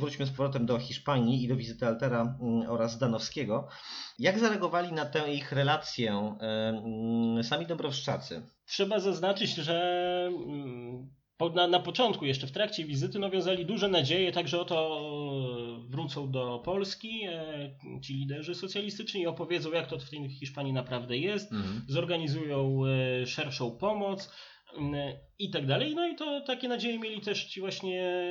Wróćmy 0.00 0.26
z 0.26 0.30
powrotem 0.30 0.66
do 0.66 0.78
Hiszpanii 0.78 1.44
i 1.44 1.48
do 1.48 1.56
wizyty 1.56 1.86
Altera 1.86 2.36
mm, 2.40 2.70
oraz 2.70 2.98
Danowskiego. 2.98 3.68
Jak 4.18 4.38
zareagowali 4.38 4.92
na 4.92 5.06
tę 5.06 5.34
ich 5.34 5.52
relację 5.52 6.36
mm, 6.40 7.44
sami 7.44 7.66
Dąbrowszczacy? 7.66 8.42
Trzeba 8.66 9.00
zaznaczyć, 9.00 9.54
że 9.54 10.28
mm, 10.28 11.10
na, 11.54 11.66
na 11.66 11.80
początku, 11.80 12.24
jeszcze 12.24 12.46
w 12.46 12.52
trakcie 12.52 12.84
wizyty, 12.84 13.18
no, 13.18 13.30
wiązali 13.30 13.66
duże 13.66 13.88
nadzieje, 13.88 14.32
także 14.32 14.60
oto 14.60 15.00
e, 15.86 15.90
wrócą 15.90 16.30
do 16.30 16.62
Polski 16.64 17.22
e, 17.24 17.70
ci 18.02 18.14
liderzy 18.14 18.54
socjalistyczni 18.54 19.20
i 19.20 19.26
opowiedzą, 19.26 19.72
jak 19.72 19.86
to 19.86 19.98
w 19.98 20.10
tej 20.10 20.30
Hiszpanii 20.30 20.72
naprawdę 20.72 21.16
jest, 21.16 21.50
zorganizują 21.88 22.82
e, 22.86 23.26
szerszą 23.26 23.70
pomoc 23.70 24.32
i 25.38 25.50
tak 25.50 25.66
dalej. 25.66 25.94
No 25.94 26.08
i 26.08 26.16
to 26.16 26.40
takie 26.40 26.68
nadzieje 26.68 26.98
mieli 26.98 27.20
też 27.20 27.44
ci 27.44 27.60
właśnie 27.60 28.22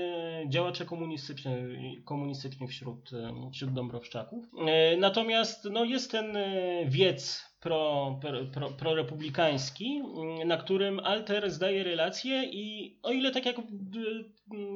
działacze 0.49 0.85
komunistyczni, 0.85 2.01
komunistyczni 2.05 2.67
wśród, 2.67 3.09
wśród 3.53 3.73
Dąbrowszczaków. 3.73 4.45
E, 4.67 4.97
Natomiast 4.97 5.65
no, 5.71 5.83
jest 5.83 6.11
ten 6.11 6.37
e, 6.37 6.85
wiec 6.85 7.49
pro, 7.61 8.19
pro, 8.21 8.45
pro, 8.45 8.69
prorepublikański, 8.69 10.01
mm, 10.17 10.47
na 10.47 10.57
którym 10.57 10.99
Alter 10.99 11.51
zdaje 11.51 11.83
relacje 11.83 12.43
i 12.43 12.97
o 13.03 13.11
ile 13.11 13.31
tak 13.31 13.45
jak 13.45 13.55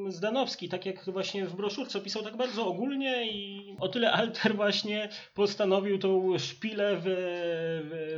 Zdanowski, 0.08 0.70
tak 0.70 0.86
jak 0.86 1.06
właśnie 1.12 1.46
w 1.46 1.56
broszurce 1.56 2.00
opisał 2.00 2.24
tak 2.24 2.38
bardzo 2.38 2.68
ogólnie 2.68 3.32
i 3.32 3.76
o 3.80 3.88
tyle 3.88 4.12
Alter 4.12 4.56
właśnie 4.64 5.10
postanowił 5.34 5.98
tą 6.00 6.38
szpilę 6.38 6.98
w, 6.98 7.04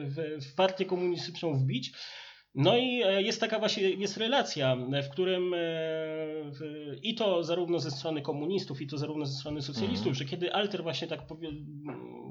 w, 0.06 0.46
w 0.46 0.56
partię 0.56 0.86
komunistyczną 0.86 1.54
wbić. 1.54 1.94
No 2.56 2.78
i 2.78 3.02
e, 3.04 3.22
jest 3.22 3.40
taka 3.40 3.60
właśnie 3.60 3.84
jest 3.90 4.18
relacja, 4.18 4.76
w 5.04 5.10
którym 5.10 5.54
e, 5.54 5.58
i 7.04 7.16
to 7.16 7.44
zarówno 7.44 7.80
ze 7.80 7.92
strony 7.92 8.22
komunistów, 8.22 8.82
i 8.82 8.88
to 8.88 8.98
zarówno 8.98 9.26
ze 9.26 9.40
strony 9.40 9.62
socjalistów, 9.62 10.08
Mhm. 10.08 10.16
że 10.16 10.26
kiedy 10.26 10.54
Alter 10.54 10.84
właśnie 10.84 11.08
tak 11.08 11.20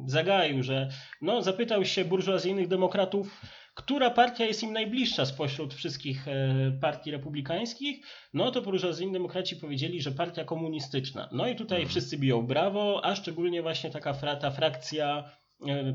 zagaił, 0.06 0.62
że 0.62 0.89
no, 1.22 1.42
zapytał 1.42 1.84
się 1.84 2.05
burżuazyjnych 2.05 2.69
demokratów, 2.69 3.41
która 3.75 4.11
partia 4.11 4.44
jest 4.44 4.62
im 4.62 4.72
najbliższa 4.72 5.27
spośród 5.27 5.75
wszystkich 5.75 6.28
e, 6.28 6.72
partii 6.81 7.11
republikańskich, 7.11 8.06
no 8.34 8.50
to 8.50 8.62
burżuazyjni 8.62 9.12
demokraci 9.12 9.56
powiedzieli, 9.56 10.03
że 10.03 10.12
partia 10.12 10.44
komunistyczna. 10.44 11.28
No 11.33 11.48
i 11.48 11.56
tutaj 11.56 11.78
Mhm. 11.78 11.88
wszyscy 11.88 12.19
biją 12.19 12.47
brawo, 12.47 13.00
a 13.05 13.16
szczególnie 13.16 13.62
właśnie 13.62 13.91
taka 13.91 14.12
fra, 14.14 14.36
ta 14.36 14.50
frakcja 14.50 15.31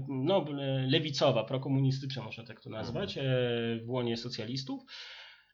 no, 0.07 0.45
e, 0.49 0.87
lewicowa, 0.87 1.43
prokomunistyczna 1.43 2.23
można 2.23 2.43
tak 2.43 2.61
to 2.61 2.69
nazwać, 2.69 3.17
e, 3.17 3.21
w 3.85 3.89
łonie 3.89 4.17
socjalistów. 4.17 4.81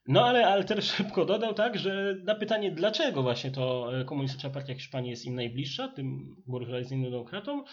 No 0.08 0.26
ale 0.26 0.46
Alter 0.46 0.84
szybko 0.96 1.24
dodał 1.24 1.54
tak, 1.54 1.78
że 1.78 2.14
na 2.24 2.34
pytanie 2.34 2.70
dlaczego 2.70 3.22
właśnie 3.22 3.50
to 3.50 3.96
e, 4.00 4.04
komunistyczna 4.04 4.50
partia 4.50 4.74
Hiszpanii 4.74 5.10
jest 5.10 5.24
im 5.24 5.34
najbliższa, 5.34 5.88
tym 5.88 6.36
burżuazyjnym 6.46 7.10
demokratom, 7.10 7.64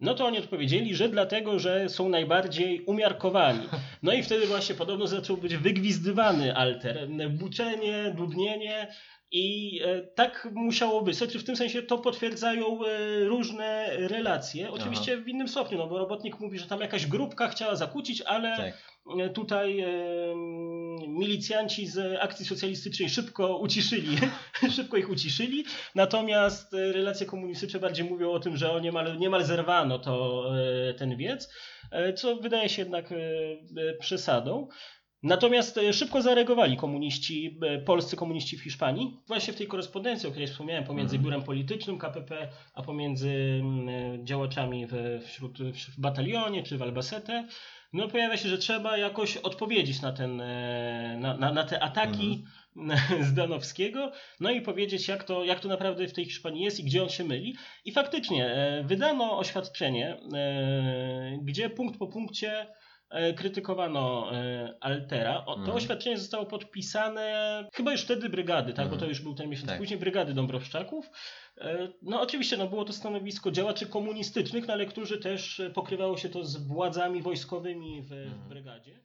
no 0.00 0.14
to 0.14 0.26
oni 0.26 0.38
odpowiedzieli, 0.38 0.94
że 0.94 1.08
dlatego, 1.08 1.58
że 1.58 1.88
są 1.88 2.08
najbardziej 2.08 2.84
umiarkowani. 2.84 3.68
No 4.02 4.12
i 4.12 4.22
wtedy 4.22 4.46
właśnie 4.46 4.74
podobno 4.74 5.06
zaczął 5.06 5.36
być 5.36 5.56
wygwizdywany 5.56 6.56
Alter. 6.56 7.08
Buczenie, 7.30 8.14
dudnienie 8.16 8.88
i 9.32 9.80
e, 9.84 10.02
tak 10.02 10.48
musiało 10.52 11.02
być. 11.02 11.16
Znaczy 11.16 11.38
w 11.38 11.44
tym 11.44 11.56
sensie 11.56 11.82
to 11.82 11.98
potwierdzają 11.98 12.84
e, 12.84 13.24
różne 13.24 13.90
relacje. 13.96 14.70
Oczywiście 14.70 15.16
w 15.16 15.28
innym 15.28 15.48
stopniu, 15.48 15.78
no 15.78 15.86
bo 15.86 15.98
robotnik 15.98 16.40
mówi, 16.40 16.58
że 16.58 16.66
tam 16.66 16.80
jakaś 16.80 17.06
grupka 17.06 17.48
chciała 17.48 17.76
zakłócić, 17.76 18.22
ale 18.22 18.56
Tak. 18.56 18.74
E, 19.20 19.30
tutaj 19.30 19.80
e, 19.80 19.88
milicjanci 21.08 21.86
z 21.86 22.18
akcji 22.20 22.46
socjalistycznej 22.46 23.08
szybko 23.08 23.58
uciszyli, 23.58 24.16
szybko 24.76 24.96
ich 24.96 25.10
uciszyli, 25.10 25.64
natomiast 25.94 26.72
relacje 26.72 27.26
komunistyczne 27.26 27.80
bardziej 27.80 28.04
mówią 28.04 28.30
o 28.30 28.40
tym, 28.40 28.56
że 28.56 28.72
o 28.72 28.80
niemal, 28.80 29.18
niemal 29.18 29.44
zerwano 29.44 29.98
to, 29.98 30.44
ten 30.98 31.16
wiec, 31.16 31.54
co 32.16 32.36
wydaje 32.36 32.68
się 32.68 32.82
jednak 32.82 33.14
przesadą. 34.00 34.68
Natomiast 35.22 35.78
e, 35.78 35.92
szybko 35.92 36.22
zareagowali 36.22 36.76
komuniści, 36.76 37.58
e, 37.62 37.78
polscy 37.78 38.16
komuniści 38.16 38.56
w 38.56 38.62
Hiszpanii. 38.62 39.16
Właśnie 39.26 39.52
w 39.52 39.56
tej 39.56 39.66
korespondencji, 39.66 40.28
o 40.28 40.30
której 40.30 40.48
wspomniałem, 40.48 40.84
pomiędzy 40.84 41.16
Mhm. 41.16 41.24
biurem 41.24 41.42
politycznym 41.42 41.98
KPP, 41.98 42.48
a 42.74 42.82
pomiędzy 42.82 43.30
mm, 43.60 43.88
e, 43.88 44.24
działaczami 44.24 44.86
w, 44.86 45.22
wśród, 45.26 45.58
w 45.72 46.00
batalionie 46.00 46.62
czy 46.62 46.78
w 46.78 46.82
Albacete, 46.82 47.46
no 47.92 48.08
pojawia 48.08 48.36
się, 48.36 48.48
że 48.48 48.58
trzeba 48.58 48.96
jakoś 48.96 49.36
odpowiedzieć 49.36 50.02
na, 50.02 50.12
ten, 50.12 50.36
na, 51.20 51.36
na, 51.36 51.52
na 51.52 51.64
te 51.64 51.82
ataki 51.82 52.44
Zdanowskiego, 53.30 54.12
no 54.40 54.50
i 54.50 54.60
powiedzieć, 54.60 55.08
jak 55.08 55.24
to, 55.24 55.44
jak 55.44 55.60
to 55.60 55.68
naprawdę 55.68 56.08
w 56.08 56.12
tej 56.12 56.24
Hiszpanii 56.24 56.64
jest 56.64 56.80
i 56.80 56.84
gdzie 56.84 57.02
on 57.02 57.08
się 57.08 57.24
myli. 57.24 57.56
I 57.84 57.92
faktycznie 57.92 58.54
wydano 58.84 59.38
oświadczenie, 59.38 60.20
gdzie 61.42 61.70
punkt 61.70 61.98
po 61.98 62.06
punkcie 62.06 62.66
krytykowano 63.36 64.32
e, 64.34 64.74
Altera. 64.80 65.44
O, 65.46 65.54
to 65.54 65.60
Mhm. 65.60 65.76
oświadczenie 65.76 66.18
zostało 66.18 66.46
podpisane 66.46 67.68
chyba 67.74 67.92
już 67.92 68.00
wtedy 68.02 68.28
brygady, 68.28 68.72
tak, 68.72 68.86
bo 68.86 68.92
Mhm. 68.94 69.00
to 69.00 69.06
już 69.06 69.20
był 69.20 69.34
ten 69.34 69.48
miesiąc 69.48 69.68
Tak. 69.68 69.78
później, 69.78 69.98
brygady 69.98 70.34
Dąbrowszczaków. 70.34 71.10
E, 71.58 71.88
No 72.02 72.20
oczywiście 72.22 72.56
no, 72.56 72.66
było 72.66 72.84
to 72.84 72.92
stanowisko 72.92 73.50
działaczy 73.50 73.86
komunistycznych, 73.86 74.66
no, 74.66 74.72
ale 74.72 74.86
którzy 74.86 75.18
też 75.18 75.60
e, 75.60 75.70
pokrywało 75.70 76.16
się 76.16 76.28
to 76.28 76.44
z 76.44 76.56
władzami 76.66 77.22
wojskowymi 77.22 78.02
w, 78.02 78.08
w 78.08 78.12
Mhm. 78.12 78.48
brygadzie. 78.48 79.00